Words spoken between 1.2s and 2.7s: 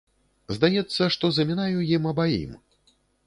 замінаю ім абаім.